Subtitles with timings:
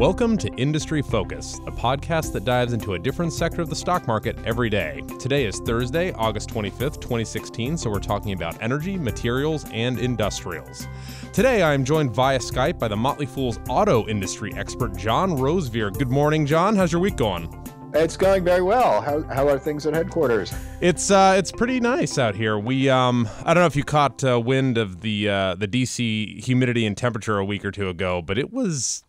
[0.00, 4.06] Welcome to Industry Focus, a podcast that dives into a different sector of the stock
[4.06, 5.02] market every day.
[5.18, 10.88] Today is Thursday, August 25th, 2016, so we're talking about energy, materials, and industrials.
[11.34, 15.92] Today I am joined via Skype by the Motley Fool's auto industry expert, John Rosevear.
[15.92, 16.76] Good morning, John.
[16.76, 17.54] How's your week going?
[17.92, 19.02] It's going very well.
[19.02, 20.54] How, how are things at headquarters?
[20.80, 22.58] It's uh, it's pretty nice out here.
[22.58, 26.42] We um, I don't know if you caught uh, wind of the uh, the DC
[26.42, 29.04] humidity and temperature a week or two ago, but it was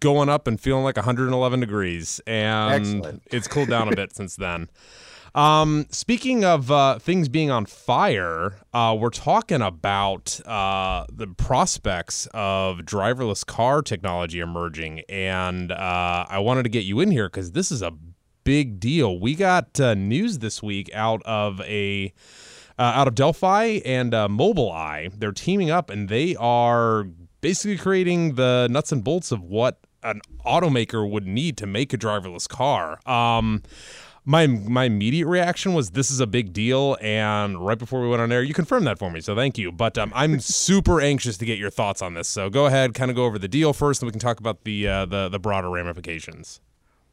[0.00, 3.22] going up and feeling like 111 degrees, and Excellent.
[3.30, 4.68] it's cooled down a bit since then.
[5.34, 12.28] Um, speaking of uh, things being on fire, uh, we're talking about uh, the prospects
[12.32, 17.50] of driverless car technology emerging, and uh, I wanted to get you in here because
[17.50, 17.92] this is a
[18.44, 19.18] big deal.
[19.18, 22.12] We got uh, news this week out of a
[22.78, 25.18] uh, out of Delphi and uh, Mobileye.
[25.18, 27.06] They're teaming up, and they are
[27.44, 31.98] basically creating the nuts and bolts of what an automaker would need to make a
[31.98, 32.98] driverless car.
[33.06, 33.62] Um,
[34.24, 38.22] my my immediate reaction was this is a big deal, and right before we went
[38.22, 39.70] on air, you confirmed that for me, so thank you.
[39.70, 42.28] But um, I'm super anxious to get your thoughts on this.
[42.28, 44.64] So go ahead, kind of go over the deal first, and we can talk about
[44.64, 46.62] the uh, the the broader ramifications.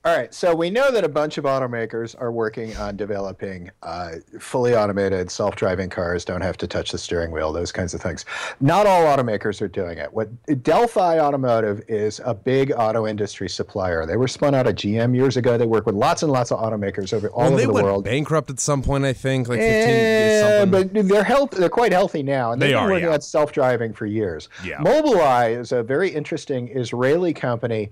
[0.04, 4.14] All right, so we know that a bunch of automakers are working on developing uh,
[4.40, 6.26] fully automated self-driving cars.
[6.26, 8.26] Don't have to touch the steering wheel, those kinds of things.
[8.60, 10.12] Not all automakers are doing it.
[10.12, 10.30] What
[10.64, 14.08] Delphi Automotive is a big auto industry supplier.
[14.08, 15.56] They were spun out of GM years ago.
[15.56, 17.86] They work with lots and lots of automakers over all Well, over they the went
[17.86, 18.04] world.
[18.06, 22.24] bankrupt at some point, I think, like 15 Eh, but they're health, They're quite healthy
[22.24, 23.14] now, and they've They been are, working yeah.
[23.14, 24.50] on self-driving for years.
[24.64, 24.80] Yeah.
[24.80, 27.92] Mobileye is a very interesting Israeli company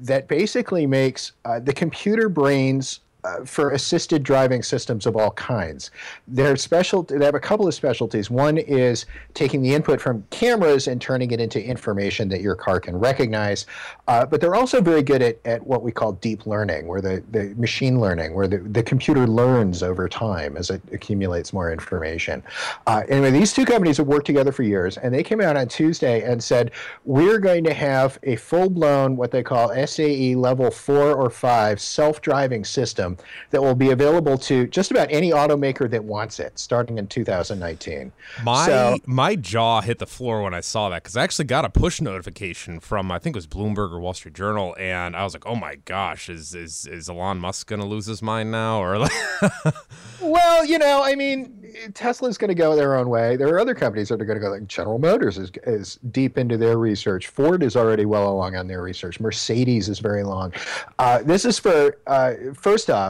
[0.00, 3.00] that basically makes uh, the computer brains.
[3.44, 5.90] For assisted driving systems of all kinds,
[6.28, 7.02] they're special.
[7.02, 8.30] They have a couple of specialties.
[8.30, 12.80] One is taking the input from cameras and turning it into information that your car
[12.80, 13.66] can recognize.
[14.08, 17.22] Uh, but they're also very good at, at what we call deep learning, where the,
[17.30, 22.42] the machine learning, where the, the computer learns over time as it accumulates more information.
[22.86, 25.68] Uh, anyway, these two companies have worked together for years, and they came out on
[25.68, 26.70] Tuesday and said,
[27.04, 31.80] We're going to have a full blown, what they call SAE level four or five
[31.80, 33.15] self driving system
[33.50, 38.12] that will be available to just about any automaker that wants it starting in 2019.
[38.42, 41.64] My So- my jaw hit the floor when I saw that because I actually got
[41.64, 45.24] a push notification from I think it was Bloomberg or Wall Street Journal, and I
[45.24, 48.82] was like, "Oh my gosh, is is is Elon Musk gonna lose his mind now?"
[48.82, 49.12] Or like,
[50.20, 51.52] Well, you know, I mean,
[51.94, 53.36] Tesla's going to go their own way.
[53.36, 54.50] There are other companies that are going to go.
[54.50, 57.26] Like General Motors is, is deep into their research.
[57.28, 59.20] Ford is already well along on their research.
[59.20, 60.52] Mercedes is very long.
[60.98, 63.05] Uh, this is for uh, first off.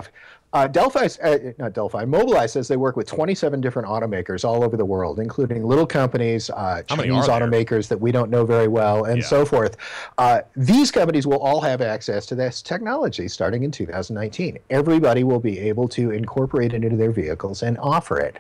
[0.53, 4.77] Uh, Delphi, uh, not Delphi, Mobileye says they work with 27 different automakers all over
[4.77, 9.19] the world, including little companies, uh, Chinese automakers that we don't know very well, and
[9.19, 9.27] Yeah.
[9.27, 9.77] so forth.
[10.17, 14.57] Uh, these companies will all have access to this technology starting in 2019.
[14.71, 18.39] Everybody will be able to incorporate it into their vehicles and offer it.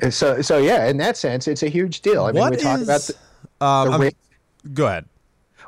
[0.00, 2.24] And So, so yeah, in that sense, it's a huge deal.
[2.26, 4.12] I mean, what we talk about the, um, the
[4.74, 5.06] go ahead.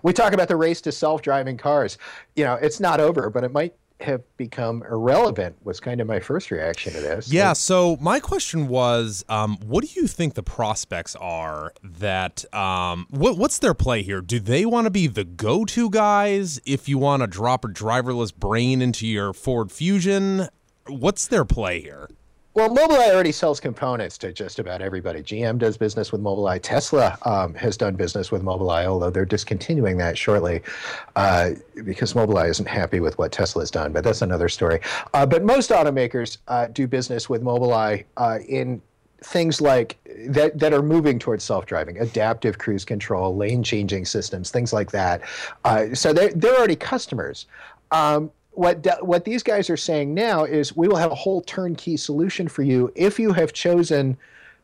[0.02, 1.98] we talk about the race to self-driving cars.
[2.36, 5.56] You know, it's not over, but it might have become irrelevant.
[5.64, 7.32] Was kind of my first reaction to this.
[7.32, 7.52] Yeah.
[7.52, 13.36] So my question was, um, what do you think the prospects are that um, what
[13.36, 14.20] what's their play here?
[14.20, 18.34] Do they want to be the go-to guys if you want to drop a driverless
[18.34, 20.48] brain into your Ford Fusion?
[20.86, 22.08] What's their play here?
[22.52, 25.22] Well, Mobileye already sells components to just about everybody.
[25.22, 26.60] GM does business with Mobileye.
[26.60, 30.60] Tesla um, has done business with Mobileye, although they're discontinuing that shortly
[31.14, 31.50] uh,
[31.84, 33.92] because Mobileye isn't happy with what Tesla has done.
[33.92, 34.80] But that's another story.
[35.14, 38.82] Uh, but most automakers uh, do business with Mobileye uh, in
[39.22, 44.72] things like that that are moving towards self-driving, adaptive cruise control, lane changing systems, things
[44.72, 45.20] like that.
[45.64, 47.46] Uh, so they're they're already customers.
[47.92, 51.96] Um, what what these guys are saying now is we will have a whole turnkey
[51.96, 54.16] solution for you if you have chosen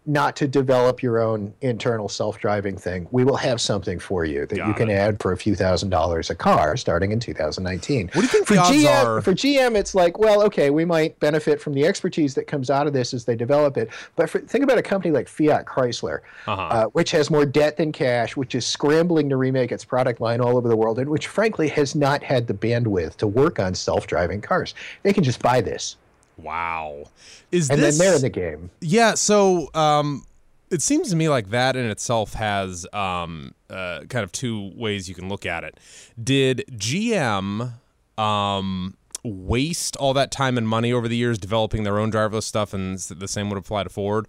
[0.06, 3.08] not to develop your own internal self-driving thing.
[3.10, 4.94] We will have something for you that you can it.
[4.94, 8.06] add for a few thousand dollars a car starting in 2019.
[8.08, 11.18] What do you think for GM, are- For GM, it's like, well, okay, we might
[11.18, 13.90] benefit from the expertise that comes out of this as they develop it.
[14.14, 16.62] But for, think about a company like Fiat Chrysler, Uh-huh.
[16.62, 20.40] uh, which has more debt than cash, which is scrambling to remake its product line
[20.40, 23.74] all over the world, and which frankly has not had the bandwidth to work on
[23.74, 24.74] self-driving cars.
[25.02, 25.96] They can just buy this,
[26.36, 27.04] Wow.
[27.50, 28.70] Is and this then they're in the game.
[28.80, 30.24] Yeah, so um,
[30.70, 35.08] it seems to me like that in itself has um, uh, kind of two ways
[35.08, 35.78] you can look at it.
[36.22, 37.72] Did GM
[38.18, 42.74] um, waste all that time and money over the years developing their own driverless stuff,
[42.74, 44.26] and the same would apply to Ford?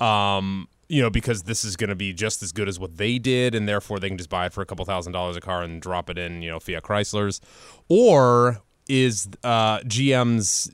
[0.00, 3.18] Um, you know, because this is going to be just as good as what they
[3.18, 5.62] did, and therefore they can just buy it for a couple thousand dollars a car
[5.62, 7.40] and drop it in, you know, Fiat Chryslers,
[7.88, 10.70] or is uh, GM's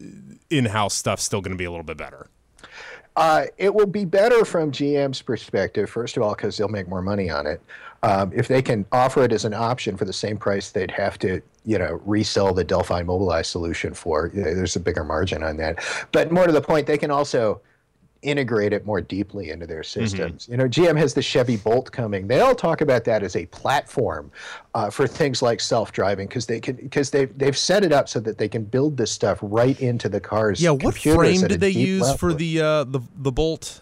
[0.51, 2.29] in-house stuff still going to be a little bit better?
[3.15, 7.03] Uh, it will be better from GM's perspective, first of all, because they'll make more
[7.03, 7.61] money on it.
[8.03, 11.19] Um, if they can offer it as an option for the same price, they'd have
[11.21, 14.31] to, you know, resell the Delphi Mobileye solution for.
[14.35, 15.85] You know, there's a bigger margin on that.
[16.11, 17.61] But more to the point, they can also
[18.23, 20.45] integrate it more deeply into their systems.
[20.45, 20.53] Mm-hmm.
[20.53, 22.27] You know, GM has the Chevy Bolt coming.
[22.27, 24.31] They all talk about that as a platform
[24.75, 28.21] uh, for things like self-driving because they can because they've they've set it up so
[28.21, 30.63] that they can build this stuff right into the cars.
[30.63, 32.19] Yeah, what frame did they use level.
[32.19, 33.81] for the uh, the the Bolt?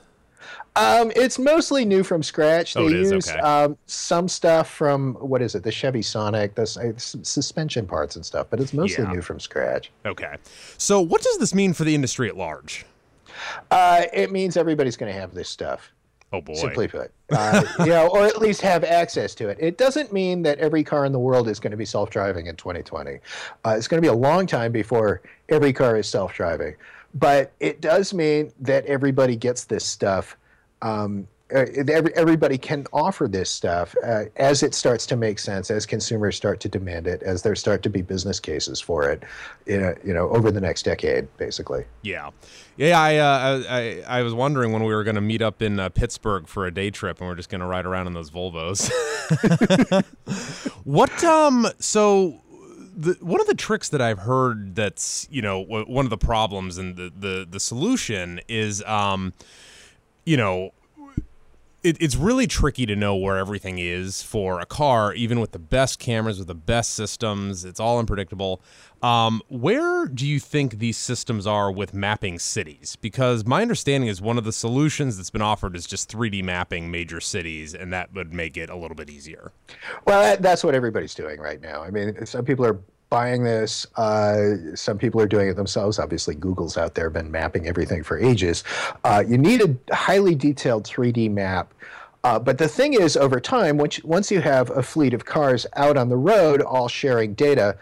[0.77, 2.77] Um, it's mostly new from scratch.
[2.77, 3.39] Oh, they use okay.
[3.41, 8.25] um, some stuff from what is it, the Chevy Sonic, the uh, suspension parts and
[8.25, 9.13] stuff, but it's mostly yeah.
[9.13, 9.91] new from scratch.
[10.07, 10.37] Okay,
[10.79, 12.87] so what does this mean for the industry at large?
[13.71, 15.93] Uh, it means everybody's going to have this stuff.
[16.33, 16.55] Oh boy!
[16.55, 19.59] Simply put, uh, you know, or at least have access to it.
[19.61, 22.55] It doesn't mean that every car in the world is going to be self-driving in
[22.55, 23.19] 2020.
[23.65, 26.77] Uh, it's going to be a long time before every car is self-driving,
[27.15, 30.37] but it does mean that everybody gets this stuff
[30.83, 35.71] um, uh, every, everybody can offer this stuff uh, as it starts to make sense,
[35.71, 39.23] as consumers start to demand it, as there start to be business cases for it,
[39.67, 41.85] know, you know over the next decade, basically.
[42.03, 42.31] Yeah,
[42.77, 43.01] yeah.
[43.01, 45.89] I uh, I, I was wondering when we were going to meet up in uh,
[45.89, 48.91] Pittsburgh for a day trip, and we're just going to ride around in those Volvos.
[50.85, 52.43] what um so.
[52.93, 56.77] The, one of the tricks that I've heard that's you know one of the problems
[56.77, 59.33] and the the, the solution is um,
[60.27, 60.73] you know
[61.83, 65.59] it, it's really tricky to know where everything is for a car, even with the
[65.59, 67.65] best cameras, with the best systems.
[67.65, 68.63] It's all unpredictable.
[69.03, 72.97] Um, where do you think these systems are with mapping cities?
[73.01, 76.91] Because my understanding is one of the solutions that's been offered is just 3D mapping
[76.91, 79.53] major cities, and that would make it a little bit easier.
[80.07, 81.83] Well, that's what everybody's doing right now.
[81.83, 82.79] I mean, some people are
[83.11, 83.87] buying this.
[83.97, 85.99] Uh, some people are doing it themselves.
[85.99, 88.65] Obviously, Google's out there, been mapping everything for ages.
[89.05, 91.75] Uh, you need a highly detailed 3D map.
[92.23, 95.67] Uh, but the thing is, over time, once, once you have a fleet of cars
[95.75, 97.77] out on the road, all sharing data,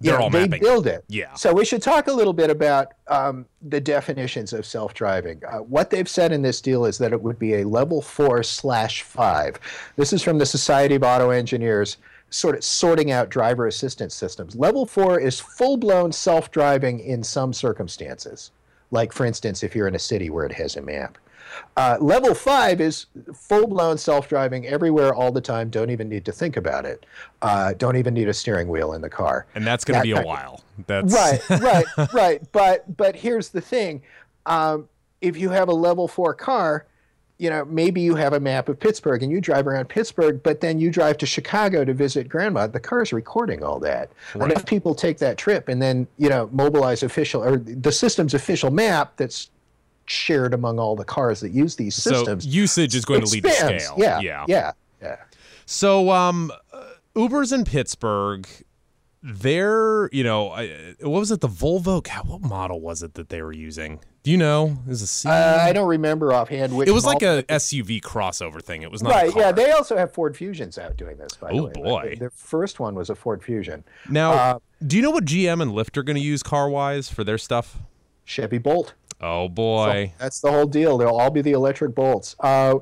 [0.00, 0.60] you know, they mapping.
[0.60, 1.04] build it.
[1.08, 1.32] Yeah.
[1.34, 5.42] So we should talk a little bit about um, the definitions of self-driving.
[5.48, 8.42] Uh, what they've said in this deal is that it would be a level four
[8.42, 9.58] slash five.
[9.96, 11.96] This is from the Society of Auto Engineers
[12.34, 14.56] sort of sorting out driver assistance systems.
[14.56, 18.50] Level four is full blown self driving in some circumstances,
[18.90, 21.16] like, for instance, if you're in a city where it has a map.
[21.76, 25.70] Uh, level five is full blown self driving everywhere all the time.
[25.70, 27.06] Don't even need to think about it.
[27.40, 29.46] Uh, don't even need a steering wheel in the car.
[29.54, 30.64] And that's going to be a while.
[30.88, 32.42] That's right, right, right.
[32.50, 34.02] But but here's the thing:
[34.46, 34.88] um,
[35.20, 36.86] if you have a level four car,
[37.38, 40.60] you know, maybe you have a map of Pittsburgh and you drive around Pittsburgh, but
[40.60, 42.66] then you drive to Chicago to visit grandma.
[42.66, 44.10] The car is recording all that.
[44.34, 44.44] Right.
[44.44, 48.34] And if people take that trip and then, you know, mobilize official or the system's
[48.34, 49.50] official map that's
[50.06, 52.44] shared among all the cars that use these systems.
[52.44, 53.94] So usage is going to lead to scale.
[53.96, 54.20] Yeah.
[54.20, 54.44] Yeah.
[54.46, 54.72] Yeah.
[55.02, 55.16] yeah.
[55.66, 56.52] So um
[57.16, 58.46] Uber's in Pittsburgh
[59.26, 60.48] their, you know,
[61.00, 61.40] what was it?
[61.40, 62.02] The Volvo.
[62.02, 64.00] God, what model was it that they were using?
[64.22, 64.76] Do you know?
[64.86, 65.30] Is a C?
[65.30, 66.76] Uh, I don't remember offhand.
[66.76, 68.82] Which it was like a SUV crossover thing.
[68.82, 69.34] It was not right.
[69.34, 71.36] Yeah, they also have Ford Fusions out doing this.
[71.36, 73.82] By oh the boy, the, the, first one was a Ford Fusion.
[74.10, 77.08] Now, uh, do you know what GM and Lyft are going to use car wise
[77.08, 77.78] for their stuff?
[78.26, 78.92] Chevy Bolt.
[79.22, 80.98] Oh boy, so that's the whole deal.
[80.98, 82.36] They'll all be the electric Bolts.
[82.40, 82.76] Uh,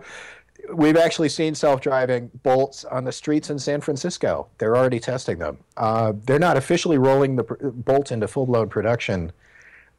[0.72, 4.48] we've actually seen self-driving bolts on the streets in San Francisco.
[4.58, 5.58] They're already testing them.
[5.76, 9.32] Uh, they're not officially rolling the pr- bolt into full-blown production.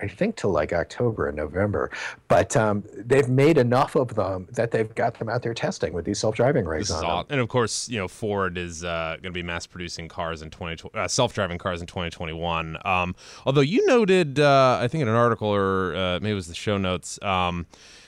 [0.01, 1.89] I think till like October and November,
[2.27, 6.03] but um, they've made enough of them that they've got them out there testing with
[6.03, 7.25] these self-driving rigs on them.
[7.29, 10.49] And of course, you know Ford is uh, going to be mass producing cars in
[10.49, 12.77] 20 uh, self-driving cars in 2021.
[12.83, 13.15] Um,
[13.45, 16.55] although you noted, uh, I think in an article or uh, maybe it was the
[16.55, 17.21] show notes.
[17.21, 17.65] Um,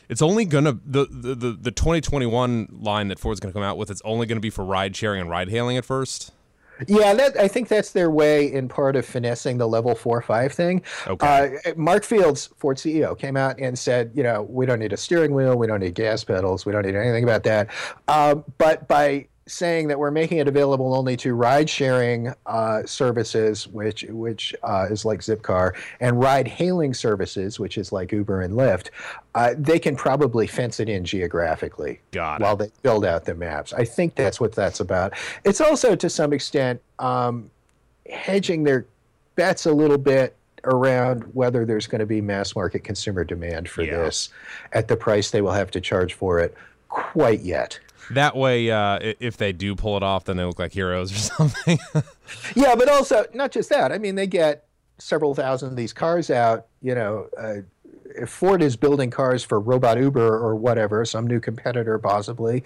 [0.10, 3.90] it's only gonna the, the the the 2021 line that Ford's gonna come out with.
[3.90, 6.32] It's only gonna be for ride sharing and ride hailing at first.
[6.88, 10.52] Yeah, that, I think that's their way in part of finessing the level four five
[10.52, 10.82] thing.
[11.08, 11.58] Okay.
[11.66, 14.98] Uh, Mark Fields, Ford CEO, came out and said, you know, we don't need a
[14.98, 17.70] steering wheel, we don't need gas pedals, we don't need anything about that.
[18.08, 23.68] Um, but by saying that we're making it available only to ride sharing uh, services,
[23.68, 28.56] which which uh, is like Zipcar, and ride hailing services, which is like Uber and
[28.56, 28.90] Lyft.
[29.36, 33.72] Uh, they can probably fence it in geographically Got while they build out the maps.
[33.74, 35.14] I think that's what that's about.
[35.44, 37.52] It's also to some extent um,
[38.10, 38.88] hedging their
[39.36, 43.84] bets a little bit around whether there's going to be mass market consumer demand for
[43.84, 43.98] yeah.
[43.98, 44.30] this
[44.74, 46.56] at the price they will have to charge for it
[46.90, 47.80] quite yet.
[48.12, 51.16] That way, uh, if they do pull it off, then they look like heroes or
[51.50, 51.80] something.
[52.56, 53.92] yeah, but also not just that.
[53.92, 54.66] I mean, they get
[54.98, 56.68] several thousand of these cars out.
[56.82, 57.56] You know, uh,
[58.18, 62.64] if Ford is building cars for Robot Uber or whatever, some new competitor possibly,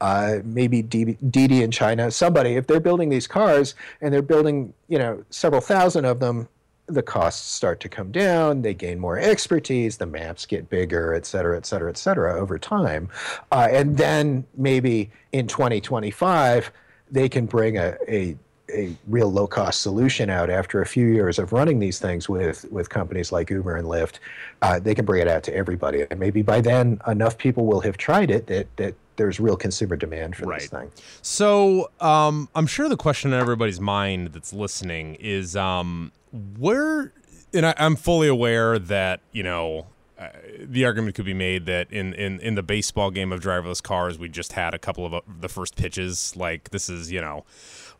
[0.00, 4.98] uh, maybe Didi in China, somebody, if they're building these cars and they're building, you
[4.98, 6.48] know, several thousand of them,
[6.86, 11.24] the costs start to come down, they gain more expertise, the maps get bigger, et
[11.24, 13.08] cetera, et cetera, et cetera, over time.
[13.50, 16.70] Uh, and then maybe in 2025,
[17.10, 18.36] they can bring a, a
[18.74, 22.64] a real low cost solution out after a few years of running these things with
[22.70, 24.18] with companies like Uber and Lyft,
[24.62, 26.06] uh, they can bring it out to everybody.
[26.10, 29.96] And maybe by then enough people will have tried it that that there's real consumer
[29.96, 30.60] demand for right.
[30.60, 30.90] this thing.
[31.20, 37.12] So um, I'm sure the question in everybody's mind that's listening is um, where,
[37.52, 39.86] and I, I'm fully aware that you know
[40.18, 43.82] uh, the argument could be made that in, in, in the baseball game of driverless
[43.82, 46.36] cars, we just had a couple of uh, the first pitches.
[46.36, 47.44] Like this is, you know,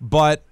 [0.00, 0.44] but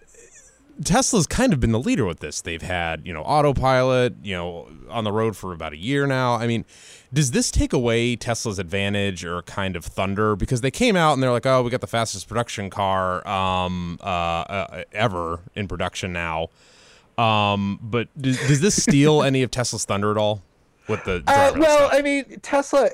[0.85, 2.41] Tesla's kind of been the leader with this.
[2.41, 6.35] They've had, you know, autopilot, you know, on the road for about a year now.
[6.35, 6.65] I mean,
[7.13, 10.37] does this take away Tesla's advantage or kind of thunder?
[10.37, 13.99] Because they came out and they're like, oh, we got the fastest production car um,
[14.03, 16.49] uh, uh, ever in production now.
[17.21, 20.43] Um, but does, does this steal any of Tesla's thunder at all
[20.89, 21.23] with the?
[21.27, 21.91] Uh, well, stuff?
[21.93, 22.91] I mean, Tesla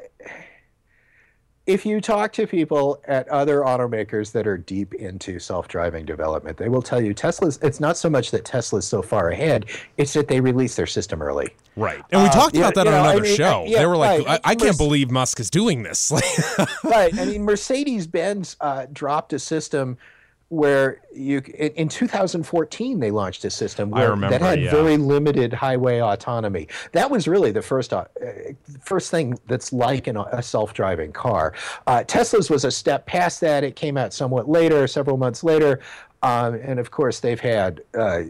[1.66, 6.68] if you talk to people at other automakers that are deep into self-driving development, they
[6.68, 7.58] will tell you Tesla's.
[7.60, 9.66] It's not so much that Tesla's so far ahead;
[9.96, 11.48] it's that they released their system early.
[11.74, 13.64] Right, and we uh, talked about that on know, another I mean, show.
[13.66, 14.40] Yeah, they were like, right.
[14.44, 16.12] "I, I can't believe Musk is doing this."
[16.84, 17.16] right.
[17.18, 19.98] I mean, Mercedes Benz uh, dropped a system
[20.48, 24.70] where you in 2014 they launched a system where, remember, that had yeah.
[24.70, 26.68] very limited highway autonomy.
[26.92, 28.04] That was really the first uh,
[28.80, 31.52] first thing that's like in a, a self-driving car.
[31.86, 33.64] Uh, Tesla's was a step past that.
[33.64, 35.80] It came out somewhat later, several months later,
[36.22, 37.82] um, and of course they've had.
[37.96, 38.24] Uh,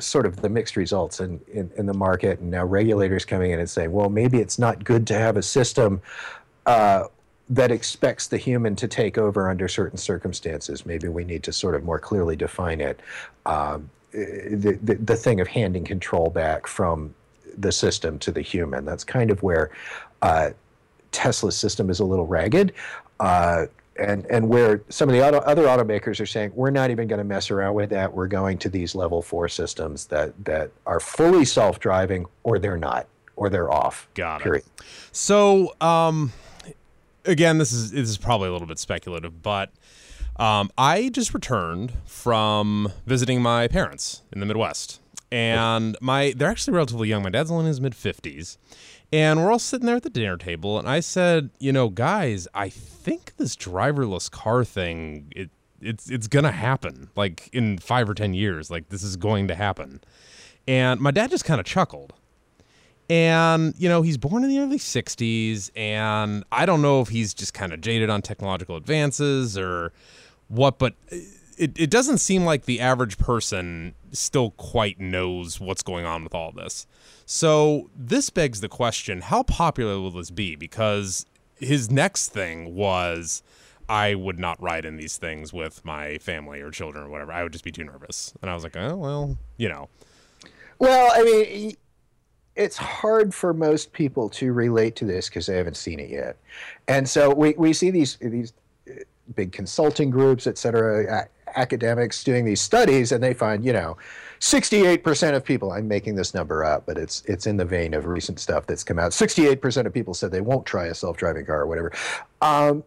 [0.00, 3.60] sort of the mixed results in, in, in, the market, and now regulators coming in
[3.60, 6.00] and saying, well, maybe it's not good to have a system
[6.66, 7.04] uh,
[7.50, 10.86] that expects the human to take over under certain circumstances.
[10.86, 13.00] Maybe we need to sort of more clearly define it.
[13.44, 17.14] Um, the, the, the thing of handing control back from
[17.58, 18.84] the system to the human.
[18.84, 19.70] That's kind of where
[20.22, 20.50] uh,
[21.10, 22.72] Tesla's system is a little ragged.
[23.18, 23.66] Uh,
[23.96, 27.18] and, and where some of the auto, other automakers are saying we're not even going
[27.18, 28.12] to mess around with that.
[28.14, 33.08] We're going to these level four systems that that are fully self-driving, or they're not,
[33.36, 34.08] or they're off.
[34.14, 34.64] Got period.
[34.78, 34.84] it.
[35.12, 36.32] So, um,
[37.24, 39.70] again, this is this is probably a little bit speculative, but
[40.36, 45.00] um, I just returned from visiting my parents in the Midwest,
[45.30, 47.22] and my they're actually relatively young.
[47.22, 48.58] My dad's only in his mid fifties,
[49.12, 52.48] and we're all sitting there at the dinner table, and I said, you know, guys,
[52.54, 55.50] I think this driverless car thing it
[55.80, 58.70] it's it's gonna happen like in five or ten years.
[58.70, 60.00] Like this is going to happen,
[60.66, 62.14] and my dad just kind of chuckled
[63.10, 67.34] and, you know, he's born in the early 60s, and I don't know if he's
[67.34, 69.92] just kind of jaded on technological advances or
[70.46, 70.94] what, but
[71.58, 76.36] it, it doesn't seem like the average person still quite knows what's going on with
[76.36, 76.86] all this.
[77.26, 80.54] So this begs the question how popular will this be?
[80.54, 81.26] Because
[81.58, 83.42] his next thing was.
[83.88, 87.32] I would not ride in these things with my family or children or whatever.
[87.32, 88.32] I would just be too nervous.
[88.40, 89.88] And I was like, oh, well, you know.
[90.78, 91.76] Well, I mean,
[92.56, 96.36] it's hard for most people to relate to this because they haven't seen it yet.
[96.88, 98.52] And so we, we see these these
[98.88, 98.94] uh,
[99.34, 103.96] big consulting groups, et cetera, academics doing these studies, and they find, you know,
[104.40, 108.06] 68% of people, I'm making this number up, but it's it's in the vein of
[108.06, 109.12] recent stuff that's come out.
[109.12, 111.92] 68% of people said they won't try a self-driving car or whatever.
[112.40, 112.82] Um,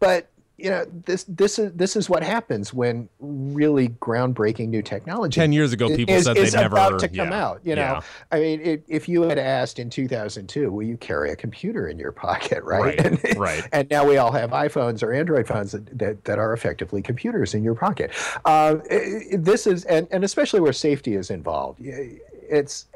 [0.00, 5.38] but you know this this is this is what happens when really groundbreaking new technology.
[5.38, 7.60] Ten years ago, people is, said is they'd never about to come yeah, out.
[7.62, 8.00] You know, yeah.
[8.32, 11.98] I mean, it, if you had asked in 2002, will you carry a computer in
[11.98, 12.98] your pocket, right?
[12.98, 13.24] Right.
[13.24, 13.68] And, right.
[13.72, 17.54] and now we all have iPhones or Android phones that, that, that are effectively computers
[17.54, 18.10] in your pocket.
[18.44, 18.76] Uh,
[19.32, 21.80] this is and, and especially where safety is involved.
[21.82, 22.86] It's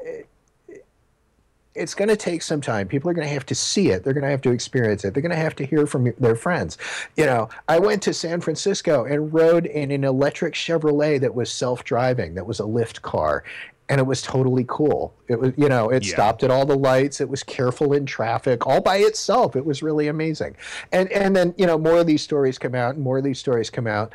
[1.73, 2.87] it's going to take some time.
[2.87, 4.03] People are going to have to see it.
[4.03, 5.13] They're going to have to experience it.
[5.13, 6.77] They're going to have to hear from their friends.
[7.15, 11.51] You know, I went to San Francisco and rode in an electric Chevrolet that was
[11.51, 13.45] self-driving, that was a Lyft car,
[13.87, 15.13] and it was totally cool.
[15.27, 16.13] It was, you know, it yeah.
[16.13, 17.21] stopped at all the lights.
[17.21, 19.55] It was careful in traffic, all by itself.
[19.55, 20.55] It was really amazing.
[20.91, 23.39] And and then you know more of these stories come out, and more of these
[23.39, 24.13] stories come out,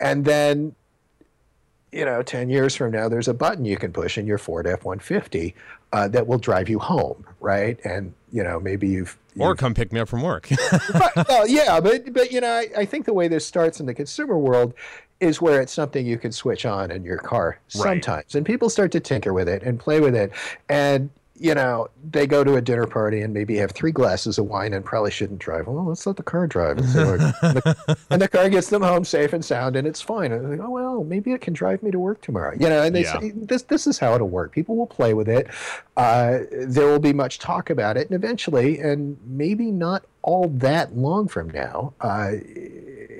[0.00, 0.74] and then
[1.94, 4.66] you know, 10 years from now, there's a button you can push in your Ford
[4.66, 5.54] F 150
[5.94, 7.78] uh, that will drive you home, right?
[7.84, 9.16] And, you know, maybe you've.
[9.38, 10.48] Or you've, come pick me up from work.
[10.92, 13.86] but, well, yeah, but, but you know, I, I think the way this starts in
[13.86, 14.74] the consumer world
[15.20, 18.08] is where it's something you can switch on in your car sometimes.
[18.08, 18.34] Right.
[18.34, 20.32] And people start to tinker with it and play with it.
[20.68, 21.10] And,
[21.44, 24.72] you know, they go to a dinner party and maybe have three glasses of wine
[24.72, 25.66] and probably shouldn't drive.
[25.66, 26.78] Well, let's let the car drive.
[26.78, 30.00] And, so, and, the, and the, car gets them home safe and sound and it's
[30.00, 30.32] fine.
[30.32, 32.56] And they go, oh, well, maybe it can drive me to work tomorrow.
[32.58, 33.20] You know, and they yeah.
[33.20, 34.52] say, this, this is how it'll work.
[34.52, 35.48] People will play with it.
[35.98, 38.08] Uh, there will be much talk about it.
[38.08, 42.30] And eventually, and maybe not all that long from now, uh,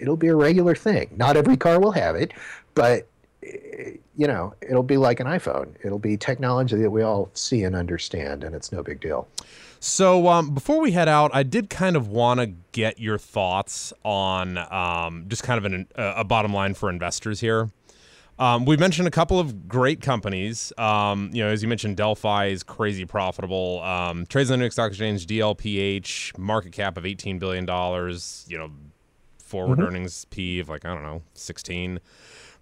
[0.01, 1.11] it'll be a regular thing.
[1.15, 2.33] Not every car will have it,
[2.75, 3.07] but
[4.17, 5.75] you know, it'll be like an iPhone.
[5.83, 9.29] It'll be technology that we all see and understand, and it's no big deal.
[9.81, 13.93] So um, before we head out, I did kind of want to get your thoughts
[14.03, 17.69] on um, just kind of an, a bottom line for investors here.
[18.39, 20.73] Um, we mentioned a couple of great companies.
[20.77, 23.81] Um, you know, as you mentioned, Delphi is crazy profitable.
[23.83, 28.45] Um, trades on the New York Stock Exchange, DLPH, market cap of eighteen billion dollars.
[28.49, 28.71] You know,
[29.45, 29.89] forward mm-hmm.
[29.89, 32.01] earnings P of like I don't know, sixteen.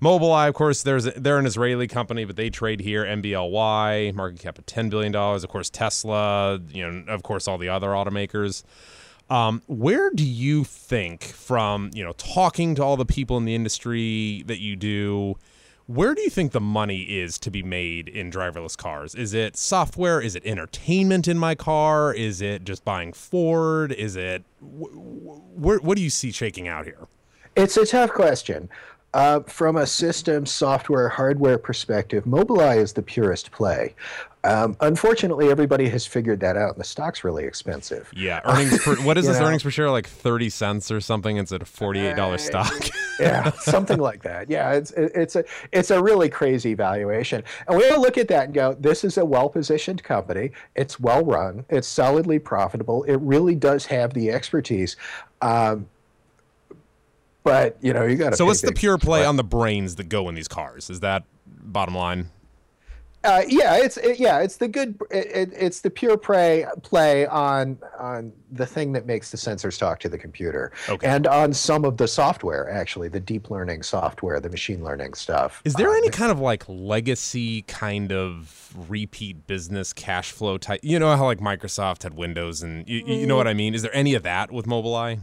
[0.02, 3.04] Mobileye, of course, there's they're an Israeli company, but they trade here.
[3.04, 5.44] MBLY, market cap of ten billion dollars.
[5.44, 6.58] Of course, Tesla.
[6.70, 8.64] You know, of course, all the other automakers.
[9.30, 13.54] Um, where do you think, from you know, talking to all the people in the
[13.54, 15.36] industry that you do,
[15.94, 19.14] where do you think the money is to be made in driverless cars?
[19.14, 20.20] Is it software?
[20.20, 22.14] Is it entertainment in my car?
[22.14, 23.92] Is it just buying Ford?
[23.92, 27.08] Is it wh- what do you see shaking out here?
[27.56, 28.70] It's a tough question.
[29.14, 33.94] Uh, from a system, software, hardware perspective, Mobileye is the purest play.
[34.44, 38.10] Um, unfortunately, everybody has figured that out, and the stock's really expensive.
[38.14, 39.46] Yeah, earnings per, what is this know?
[39.46, 39.90] earnings per share?
[39.90, 41.36] Like thirty cents or something?
[41.36, 42.88] It's at a forty-eight dollar uh, stock.
[43.20, 44.50] yeah, something like that.
[44.50, 48.46] Yeah, it's it's a it's a really crazy valuation, and we all look at that
[48.46, 50.50] and go, "This is a well-positioned company.
[50.74, 51.64] It's well run.
[51.68, 53.04] It's solidly profitable.
[53.04, 54.96] It really does have the expertise."
[55.40, 55.86] Um,
[57.44, 58.36] but you know, you got to.
[58.36, 60.90] So, what's the pure play on the brains that go in these cars?
[60.90, 62.30] Is that bottom line?
[63.24, 67.78] Uh, yeah, it's it, yeah, it's the good, it, it's the pure prey play on
[67.98, 71.06] on the thing that makes the sensors talk to the computer, okay.
[71.06, 75.62] and on some of the software, actually, the deep learning software, the machine learning stuff.
[75.64, 80.80] Is there uh, any kind of like legacy kind of repeat business cash flow type?
[80.82, 83.74] You know how like Microsoft had Windows, and you, you know what I mean?
[83.74, 85.20] Is there any of that with Mobileye?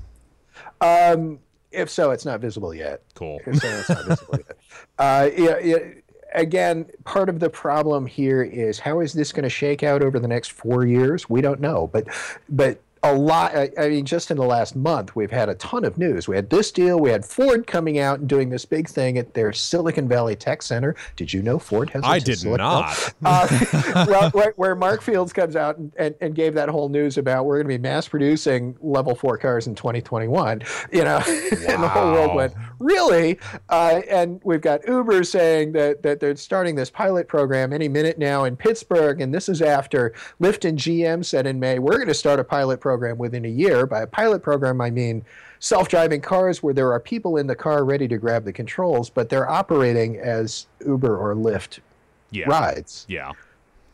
[0.80, 1.40] Um,
[1.72, 3.04] if so, it's not visible yet.
[3.14, 3.40] Cool.
[3.46, 4.58] If so, it's not visible yet.
[4.98, 5.78] Uh, yeah, yeah,
[6.34, 10.20] again, part of the problem here is how is this going to shake out over
[10.20, 11.30] the next four years?
[11.30, 12.08] We don't know, but
[12.50, 13.56] but a lot.
[13.56, 16.28] I mean, just in the last month, we've had a ton of news.
[16.28, 17.00] We had this deal.
[17.00, 20.62] We had Ford coming out and doing this big thing at their Silicon Valley Tech
[20.62, 20.96] Center.
[21.16, 22.04] Did you know Ford has?
[22.04, 23.14] I did not.
[23.24, 27.18] Uh, well, where, where, Mark Fields comes out and, and, and, gave that whole news
[27.18, 30.62] about we're going to be mass producing level four cars in 2021.
[30.92, 31.24] You know, wow.
[31.68, 33.38] and the whole world went really.
[33.68, 38.18] Uh, and we've got Uber saying that that they're starting this pilot program any minute
[38.18, 42.08] now in Pittsburgh, and this is after Lyft and GM said in May we're going
[42.08, 43.86] to start a pilot program program within a year.
[43.86, 45.24] By a pilot program, I mean
[45.60, 49.12] self driving cars where there are people in the car ready to grab the controls,
[49.12, 51.80] but they're operating as Uber or Lyft
[52.32, 52.50] yeah.
[52.50, 53.06] rides.
[53.08, 53.32] Yeah.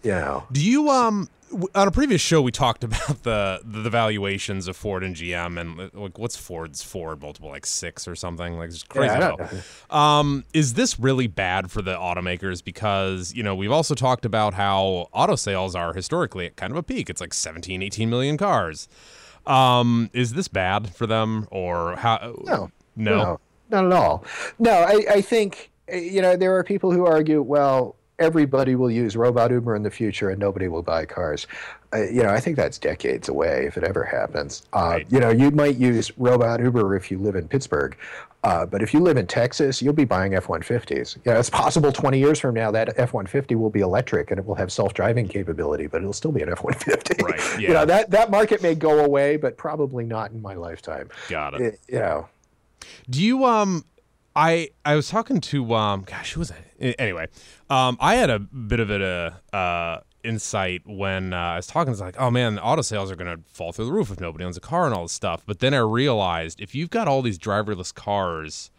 [0.04, 0.48] You know.
[0.54, 1.28] Do you um
[1.74, 5.94] on a previous show we talked about the the valuations of Ford and GM and
[5.94, 9.15] like what's Ford's Ford multiple like six or something like it's crazy.
[9.15, 9.36] Yeah,
[9.89, 14.54] um, is this really bad for the automakers because you know we've also talked about
[14.54, 17.10] how auto sales are historically at kind of a peak.
[17.10, 18.88] It's like 17, 18 million cars.
[19.46, 22.36] Um, is this bad for them or how?
[22.44, 23.39] No, no, no
[23.70, 24.26] not at all.
[24.60, 29.15] No, I, I think you know there are people who argue well everybody will use
[29.15, 31.47] robot Uber in the future and nobody will buy cars.
[31.93, 34.63] Uh, you know, I think that's decades away if it ever happens.
[34.73, 35.08] Uh, right.
[35.10, 37.97] You know, you might use robot Uber if you live in Pittsburgh,
[38.43, 41.15] uh, but if you live in Texas, you'll be buying F 150s.
[41.25, 44.39] You know, it's possible 20 years from now that F 150 will be electric and
[44.39, 47.23] it will have self driving capability, but it'll still be an F 150.
[47.23, 47.36] Right.
[47.56, 47.67] Yeah.
[47.69, 51.10] you know, that, that market may go away, but probably not in my lifetime.
[51.30, 51.62] Got it.
[51.62, 52.28] it you know.
[53.10, 53.86] Do you, um,
[54.36, 57.28] I I was talking to um gosh who was it anyway
[57.69, 62.02] um I had a bit of a uh insight when uh, I was talking it's
[62.02, 64.62] like oh man auto sales are gonna fall through the roof if nobody owns a
[64.62, 65.43] car and all this stuff.
[65.45, 68.71] But then I realized if you've got all these driverless cars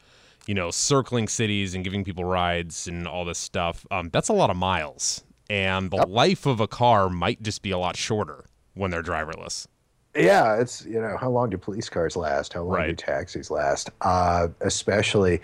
[0.47, 4.35] you know circling cities and giving people rides and all this stuff um that's a
[4.35, 5.25] lot of miles.
[5.49, 6.09] And the yep.
[6.09, 9.69] life of a car might just be a lot shorter when they're driverless
[10.17, 12.53] yeah, it's you know how long do police cars last?
[12.53, 12.89] How long right.
[12.89, 13.91] do taxis last?
[14.01, 15.41] Uh, especially,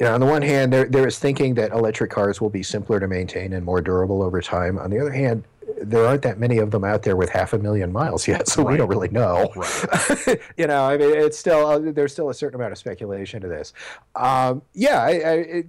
[0.00, 2.62] you know, on the one hand, there there is thinking that electric cars will be
[2.62, 4.78] simpler to maintain and more durable over time.
[4.78, 5.44] On the other hand,
[5.80, 8.62] there aren't that many of them out there with half a million miles yet, so
[8.62, 8.72] right.
[8.72, 9.52] we don't really know.
[9.54, 10.40] Right.
[10.56, 13.48] you know, I mean, it's still uh, there's still a certain amount of speculation to
[13.48, 13.72] this.
[14.14, 15.66] Um, yeah, I, I, it,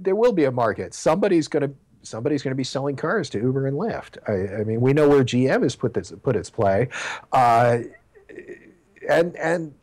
[0.00, 0.94] there will be a market.
[0.94, 1.74] Somebody's going to
[2.06, 4.18] somebody's going to be selling cars to Uber and Lyft.
[4.28, 6.88] I, I, mean, we know where GM has put this put its play,
[7.32, 7.78] uh,
[9.08, 9.74] and and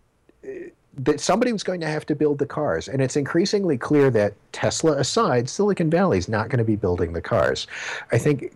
[0.95, 2.87] that somebody was going to have to build the cars.
[2.87, 7.13] And it's increasingly clear that Tesla aside, Silicon Valley is not going to be building
[7.13, 7.67] the cars.
[8.11, 8.51] I think,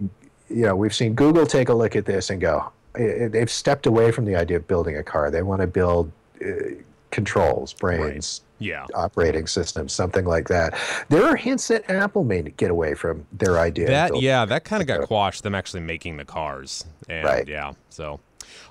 [0.50, 4.12] you know, we've seen Google take a look at this and go, they've stepped away
[4.12, 5.32] from the idea of building a car.
[5.32, 6.12] They want to build
[6.46, 6.76] uh,
[7.12, 8.68] controls, brains, right.
[8.68, 8.86] yeah.
[8.94, 10.78] operating systems, something like that.
[11.10, 13.88] There are hints that Apple may get away from their idea.
[13.88, 15.44] That yeah, that kind of got quashed.
[15.44, 17.48] Them actually making the cars, and right.
[17.48, 18.20] yeah, so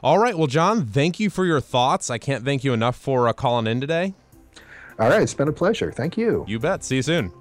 [0.02, 0.36] all right.
[0.36, 2.10] Well, John, thank you for your thoughts.
[2.10, 4.14] I can't thank you enough for uh, calling in today.
[4.98, 5.22] All right.
[5.22, 5.92] It's been a pleasure.
[5.92, 6.44] Thank you.
[6.48, 6.84] You bet.
[6.84, 7.32] See you soon.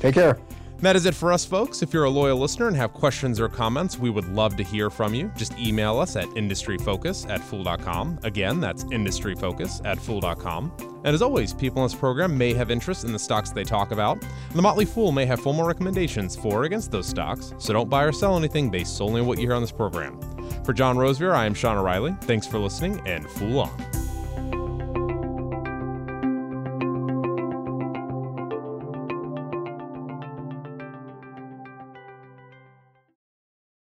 [0.00, 0.38] Take care.
[0.84, 1.80] That is it for us, folks.
[1.80, 4.90] If you're a loyal listener and have questions or comments, we would love to hear
[4.90, 5.32] from you.
[5.34, 8.18] Just email us at industryfocus at fool.com.
[8.22, 10.70] Again, that's industryfocus at fool.com.
[11.06, 13.92] And as always, people in this program may have interest in the stocks they talk
[13.92, 14.22] about.
[14.22, 17.88] And the Motley Fool may have formal recommendations for or against those stocks, so don't
[17.88, 20.20] buy or sell anything based solely on what you hear on this program.
[20.64, 22.14] For John Rosevear, I am Sean O'Reilly.
[22.24, 24.03] Thanks for listening, and Fool on.